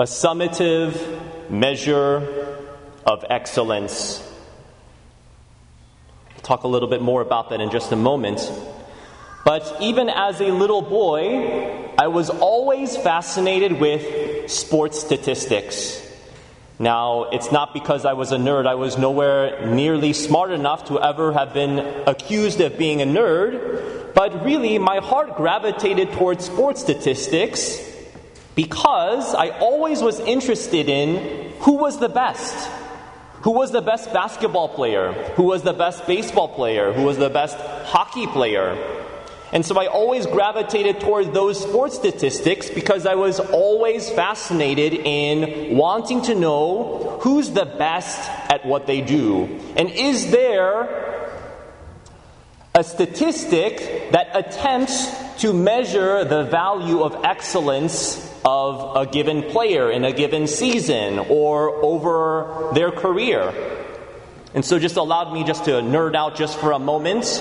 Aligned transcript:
a 0.00 0.04
summative 0.04 1.50
measure 1.50 2.56
of 3.04 3.22
excellence. 3.28 4.26
We'll 6.30 6.40
talk 6.40 6.62
a 6.62 6.68
little 6.68 6.88
bit 6.88 7.02
more 7.02 7.20
about 7.20 7.50
that 7.50 7.60
in 7.60 7.70
just 7.70 7.92
a 7.92 7.96
moment. 7.96 8.40
But 9.44 9.76
even 9.78 10.08
as 10.08 10.40
a 10.40 10.52
little 10.52 10.80
boy, 10.80 11.90
I 11.98 12.06
was 12.06 12.30
always 12.30 12.96
fascinated 12.96 13.78
with 13.78 14.50
sports 14.50 14.98
statistics. 14.98 16.00
Now, 16.78 17.24
it's 17.24 17.52
not 17.52 17.74
because 17.74 18.06
I 18.06 18.14
was 18.14 18.32
a 18.32 18.38
nerd. 18.38 18.66
I 18.66 18.76
was 18.76 18.96
nowhere 18.96 19.66
nearly 19.66 20.14
smart 20.14 20.50
enough 20.50 20.86
to 20.86 20.98
ever 20.98 21.30
have 21.34 21.52
been 21.52 21.78
accused 22.06 22.62
of 22.62 22.78
being 22.78 23.02
a 23.02 23.04
nerd. 23.04 24.14
But 24.14 24.46
really, 24.46 24.78
my 24.78 25.00
heart 25.00 25.36
gravitated 25.36 26.12
towards 26.12 26.46
sports 26.46 26.80
statistics 26.80 27.89
because 28.60 29.34
I 29.34 29.48
always 29.58 30.02
was 30.02 30.20
interested 30.20 30.90
in 30.90 31.50
who 31.60 31.76
was 31.76 31.98
the 31.98 32.10
best. 32.10 32.68
Who 33.44 33.52
was 33.52 33.72
the 33.72 33.80
best 33.80 34.12
basketball 34.12 34.68
player? 34.68 35.14
Who 35.36 35.44
was 35.44 35.62
the 35.62 35.72
best 35.72 36.06
baseball 36.06 36.48
player? 36.48 36.92
Who 36.92 37.04
was 37.04 37.16
the 37.16 37.30
best 37.30 37.56
hockey 37.86 38.26
player? 38.26 38.76
And 39.50 39.64
so 39.64 39.80
I 39.80 39.86
always 39.86 40.26
gravitated 40.26 41.00
toward 41.00 41.32
those 41.32 41.58
sports 41.58 41.96
statistics 41.96 42.68
because 42.68 43.06
I 43.06 43.14
was 43.14 43.40
always 43.40 44.10
fascinated 44.10 44.92
in 44.92 45.74
wanting 45.78 46.20
to 46.22 46.34
know 46.34 47.18
who's 47.22 47.48
the 47.52 47.64
best 47.64 48.20
at 48.52 48.66
what 48.66 48.86
they 48.86 49.00
do. 49.00 49.44
And 49.74 49.88
is 49.88 50.30
there 50.30 51.32
a 52.74 52.84
statistic 52.84 54.12
that 54.12 54.28
attempts 54.34 55.08
to 55.40 55.54
measure 55.54 56.24
the 56.26 56.44
value 56.44 57.02
of 57.02 57.24
excellence 57.24 58.29
of 58.44 58.96
a 58.96 59.10
given 59.10 59.42
player 59.42 59.90
in 59.90 60.04
a 60.04 60.12
given 60.12 60.46
season 60.46 61.18
or 61.18 61.84
over 61.84 62.70
their 62.74 62.90
career? 62.90 63.52
And 64.54 64.64
so 64.64 64.78
just 64.78 64.96
allowed 64.96 65.32
me 65.32 65.44
just 65.44 65.64
to 65.66 65.72
nerd 65.72 66.14
out 66.14 66.36
just 66.36 66.58
for 66.58 66.72
a 66.72 66.78
moment 66.78 67.40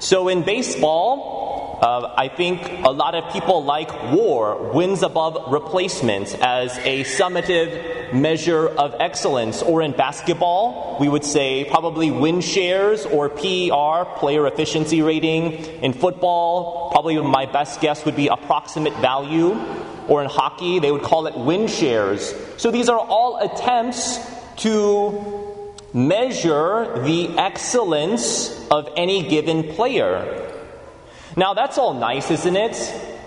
so 0.00 0.28
in 0.28 0.44
baseball, 0.44 1.80
uh, 1.82 2.14
I 2.16 2.28
think 2.28 2.62
a 2.84 2.90
lot 2.90 3.16
of 3.16 3.32
people 3.32 3.64
like 3.64 3.90
WAR, 4.12 4.72
wins 4.72 5.02
above 5.02 5.52
replacement, 5.52 6.36
as 6.40 6.78
a 6.78 7.02
summative 7.02 8.14
measure 8.14 8.68
of 8.68 8.94
excellence. 9.00 9.60
Or 9.60 9.82
in 9.82 9.90
basketball, 9.90 10.98
we 11.00 11.08
would 11.08 11.24
say 11.24 11.64
probably 11.64 12.12
win 12.12 12.42
shares 12.42 13.06
or 13.06 13.28
PER, 13.28 14.04
player 14.18 14.46
efficiency 14.46 15.02
rating. 15.02 15.54
In 15.82 15.92
football, 15.92 16.90
probably 16.92 17.20
my 17.20 17.46
best 17.46 17.80
guess 17.80 18.04
would 18.04 18.16
be 18.16 18.28
approximate 18.28 18.94
value. 18.98 19.58
Or 20.08 20.22
in 20.22 20.28
hockey, 20.28 20.78
they 20.78 20.90
would 20.90 21.02
call 21.02 21.26
it 21.26 21.36
win 21.36 21.68
shares. 21.68 22.34
So 22.56 22.70
these 22.70 22.88
are 22.88 22.98
all 22.98 23.38
attempts 23.38 24.18
to 24.58 25.74
measure 25.92 27.02
the 27.04 27.38
excellence 27.38 28.66
of 28.70 28.88
any 28.96 29.28
given 29.28 29.74
player. 29.74 30.44
Now, 31.36 31.54
that's 31.54 31.78
all 31.78 31.94
nice, 31.94 32.30
isn't 32.30 32.56
it? 32.56 32.76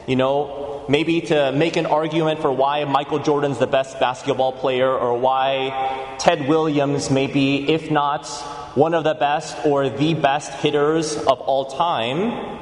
You 0.08 0.16
know, 0.16 0.86
maybe 0.90 1.22
to 1.22 1.52
make 1.52 1.78
an 1.78 1.86
argument 1.86 2.42
for 2.42 2.52
why 2.52 2.84
Michael 2.86 3.20
Jordan's 3.20 3.60
the 3.60 3.68
best 3.68 4.00
basketball 4.00 4.52
player 4.52 4.90
or 4.90 5.18
why 5.18 6.16
Ted 6.20 6.48
Williams 6.48 7.10
may 7.10 7.28
be, 7.28 7.72
if 7.72 7.90
not 7.92 8.28
one 8.76 8.94
of 8.94 9.04
the 9.04 9.14
best 9.14 9.66
or 9.66 9.90
the 9.90 10.14
best 10.14 10.52
hitters 10.56 11.16
of 11.16 11.40
all 11.40 11.66
time. 11.66 12.60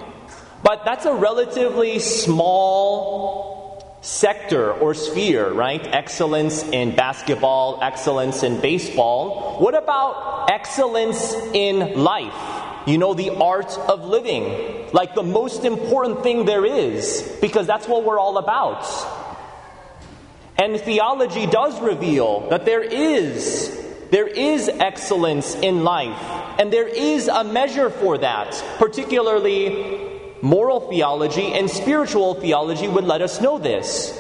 But 0.64 0.84
that's 0.86 1.06
a 1.06 1.14
relatively 1.14 2.00
small 2.00 3.49
sector 4.10 4.74
or 4.74 4.96
sphere, 4.96 5.52
right? 5.52 5.86
Excellence 5.86 6.64
in 6.64 6.96
basketball, 6.96 7.80
excellence 7.84 8.42
in 8.42 8.60
baseball. 8.60 9.60
What 9.60 9.76
about 9.76 10.50
excellence 10.50 11.34
in 11.54 12.02
life? 12.02 12.88
You 12.88 12.98
know, 12.98 13.14
the 13.14 13.30
art 13.30 13.78
of 13.78 14.04
living, 14.06 14.90
like 14.94 15.14
the 15.14 15.24
most 15.24 15.64
important 15.64 16.24
thing 16.24 16.46
there 16.46 16.66
is, 16.66 17.38
because 17.40 17.68
that's 17.68 17.88
what 17.88 18.04
we're 18.04 18.20
all 18.20 18.40
about. 18.40 18.84
And 20.58 20.80
theology 20.82 21.46
does 21.46 21.80
reveal 21.80 22.50
that 22.50 22.66
there 22.66 22.82
is 22.82 23.76
there 24.10 24.28
is 24.28 24.68
excellence 24.68 25.54
in 25.54 25.84
life, 25.84 26.20
and 26.58 26.74
there 26.74 26.88
is 26.88 27.28
a 27.28 27.44
measure 27.44 27.92
for 27.92 28.18
that, 28.18 28.56
particularly 28.80 30.09
moral 30.42 30.90
theology 30.90 31.54
and 31.54 31.70
spiritual 31.70 32.36
theology 32.36 32.88
would 32.88 33.04
let 33.04 33.22
us 33.22 33.42
know 33.42 33.58
this. 33.58 34.18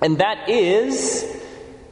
And 0.00 0.18
that 0.18 0.48
is 0.48 1.40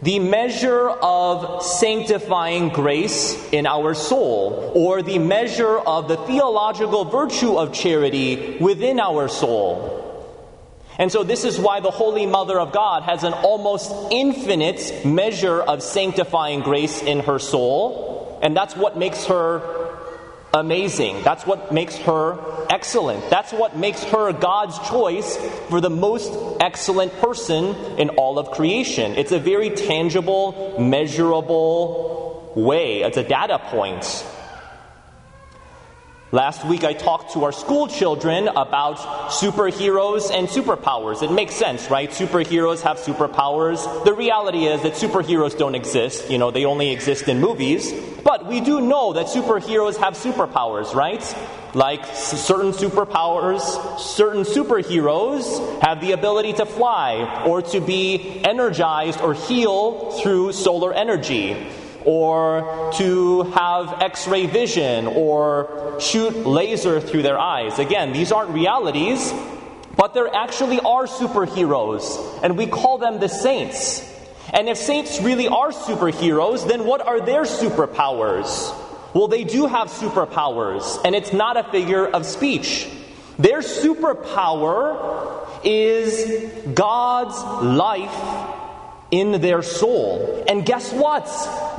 the 0.02 0.18
measure 0.18 0.88
of 0.88 1.62
sanctifying 1.62 2.68
grace 2.68 3.50
in 3.52 3.66
our 3.66 3.94
soul, 3.94 4.72
or 4.74 5.02
the 5.02 5.18
measure 5.18 5.76
of 5.78 6.06
the 6.06 6.16
theological 6.16 7.04
virtue 7.04 7.58
of 7.58 7.72
charity 7.72 8.58
within 8.60 9.00
our 9.00 9.28
soul. 9.28 9.96
And 10.98 11.10
so, 11.10 11.22
this 11.22 11.44
is 11.44 11.58
why 11.58 11.80
the 11.80 11.90
Holy 11.90 12.26
Mother 12.26 12.58
of 12.58 12.72
God 12.72 13.04
has 13.04 13.24
an 13.24 13.32
almost 13.32 13.92
infinite 14.12 15.04
measure 15.04 15.60
of 15.60 15.82
sanctifying 15.82 16.60
grace 16.60 17.02
in 17.02 17.20
her 17.20 17.38
soul, 17.38 18.38
and 18.42 18.56
that's 18.56 18.76
what 18.76 18.96
makes 18.96 19.26
her 19.26 19.77
amazing. 20.52 21.22
That's 21.22 21.46
what 21.46 21.72
makes 21.72 21.96
her 21.98 22.38
excellent. 22.70 23.28
That's 23.30 23.52
what 23.52 23.76
makes 23.76 24.02
her 24.04 24.32
God's 24.32 24.78
choice 24.88 25.36
for 25.68 25.80
the 25.80 25.90
most 25.90 26.32
excellent 26.60 27.12
person 27.18 27.74
in 27.98 28.10
all 28.10 28.38
of 28.38 28.50
creation. 28.52 29.12
It's 29.12 29.32
a 29.32 29.38
very 29.38 29.70
tangible, 29.70 30.76
measurable 30.78 32.52
way, 32.54 33.02
it's 33.02 33.16
a 33.16 33.24
data 33.24 33.58
point. 33.58 34.24
Last 36.30 36.62
week, 36.66 36.84
I 36.84 36.92
talked 36.92 37.32
to 37.32 37.44
our 37.44 37.52
school 37.52 37.88
children 37.88 38.48
about 38.48 38.98
superheroes 39.30 40.30
and 40.30 40.46
superpowers. 40.46 41.22
It 41.22 41.32
makes 41.32 41.54
sense, 41.54 41.90
right? 41.90 42.10
Superheroes 42.10 42.82
have 42.82 42.98
superpowers. 42.98 44.04
The 44.04 44.12
reality 44.12 44.66
is 44.66 44.82
that 44.82 44.92
superheroes 44.92 45.56
don't 45.56 45.74
exist. 45.74 46.30
You 46.30 46.36
know, 46.36 46.50
they 46.50 46.66
only 46.66 46.90
exist 46.90 47.28
in 47.28 47.40
movies. 47.40 47.94
But 48.28 48.44
we 48.44 48.60
do 48.60 48.82
know 48.82 49.14
that 49.14 49.28
superheroes 49.28 49.96
have 49.96 50.12
superpowers, 50.12 50.94
right? 50.94 51.24
Like 51.72 52.04
certain 52.14 52.72
superpowers, 52.72 53.62
certain 53.98 54.42
superheroes 54.42 55.80
have 55.80 56.02
the 56.02 56.12
ability 56.12 56.52
to 56.60 56.66
fly 56.66 57.44
or 57.46 57.62
to 57.62 57.80
be 57.80 58.44
energized 58.44 59.22
or 59.22 59.32
heal 59.32 60.10
through 60.20 60.52
solar 60.52 60.92
energy 60.92 61.56
or 62.04 62.92
to 62.98 63.44
have 63.44 64.02
x 64.02 64.28
ray 64.28 64.44
vision 64.44 65.06
or 65.06 65.96
shoot 65.98 66.46
laser 66.46 67.00
through 67.00 67.22
their 67.22 67.38
eyes. 67.38 67.78
Again, 67.78 68.12
these 68.12 68.30
aren't 68.30 68.50
realities, 68.50 69.32
but 69.96 70.12
there 70.12 70.28
actually 70.34 70.80
are 70.80 71.06
superheroes, 71.06 72.04
and 72.42 72.58
we 72.58 72.66
call 72.66 72.98
them 72.98 73.20
the 73.20 73.28
saints. 73.30 74.04
And 74.52 74.68
if 74.68 74.78
saints 74.78 75.20
really 75.20 75.48
are 75.48 75.70
superheroes, 75.70 76.66
then 76.66 76.84
what 76.84 77.00
are 77.00 77.20
their 77.20 77.42
superpowers? 77.42 78.74
Well, 79.14 79.28
they 79.28 79.44
do 79.44 79.66
have 79.66 79.88
superpowers, 79.88 81.00
and 81.04 81.14
it's 81.14 81.32
not 81.32 81.56
a 81.56 81.64
figure 81.64 82.06
of 82.06 82.26
speech. 82.26 82.88
Their 83.38 83.60
superpower 83.60 85.48
is 85.64 86.52
God's 86.74 87.36
life 87.64 88.67
in 89.10 89.40
their 89.40 89.62
soul. 89.62 90.44
And 90.48 90.64
guess 90.64 90.92
what? 90.92 91.26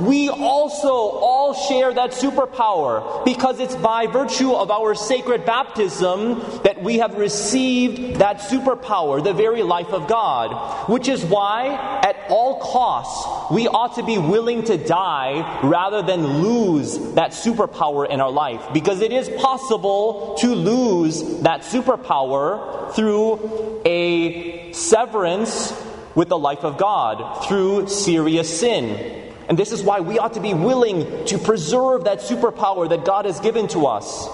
We 0.00 0.28
also 0.28 0.88
all 0.88 1.54
share 1.54 1.92
that 1.94 2.10
superpower 2.10 3.24
because 3.24 3.60
it's 3.60 3.76
by 3.76 4.06
virtue 4.06 4.52
of 4.52 4.70
our 4.70 4.94
sacred 4.94 5.44
baptism 5.44 6.40
that 6.62 6.82
we 6.82 6.98
have 6.98 7.14
received 7.14 8.16
that 8.16 8.38
superpower, 8.38 9.22
the 9.22 9.32
very 9.32 9.62
life 9.62 9.88
of 9.88 10.08
God. 10.08 10.88
Which 10.88 11.08
is 11.08 11.24
why, 11.24 12.00
at 12.02 12.16
all 12.28 12.60
costs, 12.60 13.52
we 13.52 13.68
ought 13.68 13.96
to 13.96 14.02
be 14.02 14.18
willing 14.18 14.64
to 14.64 14.76
die 14.76 15.60
rather 15.62 16.02
than 16.02 16.42
lose 16.42 16.98
that 17.14 17.32
superpower 17.32 18.08
in 18.08 18.20
our 18.20 18.30
life. 18.30 18.72
Because 18.72 19.00
it 19.00 19.12
is 19.12 19.28
possible 19.40 20.36
to 20.40 20.54
lose 20.54 21.40
that 21.40 21.62
superpower 21.62 22.92
through 22.94 23.82
a 23.84 24.72
severance 24.72 25.72
with 26.20 26.28
the 26.28 26.38
life 26.38 26.64
of 26.64 26.76
God 26.76 27.46
through 27.46 27.88
serious 27.88 28.60
sin. 28.60 29.32
And 29.48 29.58
this 29.58 29.72
is 29.72 29.82
why 29.82 30.00
we 30.00 30.18
ought 30.18 30.34
to 30.34 30.40
be 30.40 30.52
willing 30.52 31.24
to 31.24 31.38
preserve 31.38 32.04
that 32.04 32.18
superpower 32.18 32.90
that 32.90 33.06
God 33.06 33.24
has 33.24 33.40
given 33.40 33.68
to 33.68 33.86
us. 33.86 34.28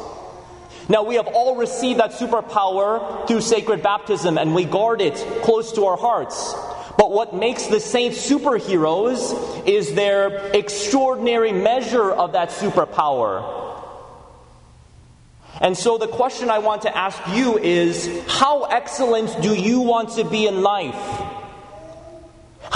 Now, 0.89 1.05
we 1.05 1.15
have 1.15 1.29
all 1.29 1.55
received 1.55 2.01
that 2.01 2.11
superpower 2.11 3.29
through 3.29 3.41
sacred 3.41 3.85
baptism, 3.85 4.37
and 4.37 4.53
we 4.53 4.65
guard 4.65 5.01
it 5.01 5.15
close 5.45 5.71
to 5.75 5.85
our 5.85 5.97
hearts. 5.97 6.55
But 6.99 7.13
what 7.13 7.37
makes 7.37 7.69
the 7.69 7.79
saints 7.79 8.19
superheroes 8.29 9.65
is 9.65 9.95
their 9.95 10.51
extraordinary 10.57 11.53
measure 11.53 12.11
of 12.11 12.33
that 12.33 12.49
superpower. 12.49 13.63
And 15.61 15.79
so, 15.79 15.99
the 15.99 16.09
question 16.09 16.51
I 16.51 16.59
want 16.59 16.83
to 16.83 16.97
ask 16.97 17.17
you 17.29 17.59
is 17.59 18.11
how 18.27 18.65
excellent 18.65 19.41
do 19.41 19.55
you 19.55 19.83
want 19.83 20.17
to 20.17 20.25
be 20.25 20.49
in 20.49 20.63
life? 20.63 21.36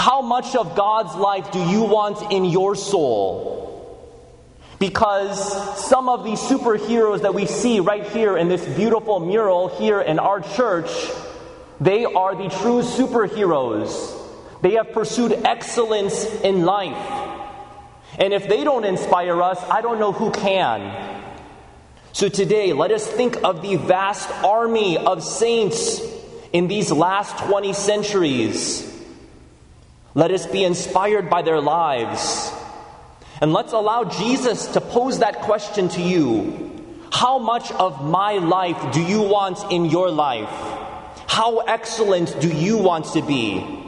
How 0.01 0.23
much 0.23 0.55
of 0.55 0.75
God's 0.75 1.13
life 1.13 1.51
do 1.51 1.59
you 1.59 1.83
want 1.83 2.31
in 2.31 2.43
your 2.43 2.73
soul? 2.73 4.17
Because 4.79 5.37
some 5.87 6.09
of 6.09 6.23
these 6.23 6.39
superheroes 6.39 7.21
that 7.21 7.35
we 7.35 7.45
see 7.45 7.81
right 7.81 8.07
here 8.07 8.35
in 8.35 8.49
this 8.49 8.65
beautiful 8.65 9.19
mural 9.19 9.67
here 9.67 10.01
in 10.01 10.17
our 10.17 10.41
church, 10.41 10.89
they 11.79 12.03
are 12.03 12.33
the 12.33 12.49
true 12.49 12.81
superheroes. 12.81 14.17
They 14.63 14.71
have 14.71 14.91
pursued 14.91 15.33
excellence 15.33 16.25
in 16.41 16.65
life. 16.65 16.97
And 18.17 18.33
if 18.33 18.49
they 18.49 18.63
don't 18.63 18.85
inspire 18.85 19.39
us, 19.39 19.59
I 19.69 19.81
don't 19.81 19.99
know 19.99 20.13
who 20.13 20.31
can. 20.31 21.21
So 22.11 22.27
today, 22.27 22.73
let 22.73 22.89
us 22.89 23.05
think 23.05 23.43
of 23.43 23.61
the 23.61 23.75
vast 23.75 24.31
army 24.43 24.97
of 24.97 25.21
saints 25.23 26.01
in 26.51 26.67
these 26.67 26.91
last 26.91 27.37
20 27.45 27.73
centuries. 27.73 28.90
Let 30.13 30.31
us 30.31 30.45
be 30.45 30.63
inspired 30.63 31.29
by 31.29 31.41
their 31.41 31.61
lives. 31.61 32.51
And 33.39 33.53
let's 33.53 33.73
allow 33.73 34.03
Jesus 34.03 34.67
to 34.73 34.81
pose 34.81 35.19
that 35.19 35.41
question 35.41 35.89
to 35.89 36.01
you. 36.01 36.69
How 37.11 37.39
much 37.39 37.71
of 37.71 38.03
my 38.05 38.33
life 38.33 38.93
do 38.93 39.01
you 39.01 39.21
want 39.21 39.71
in 39.71 39.85
your 39.85 40.11
life? 40.11 40.49
How 41.27 41.59
excellent 41.59 42.39
do 42.39 42.49
you 42.49 42.77
want 42.77 43.05
to 43.13 43.21
be? 43.21 43.80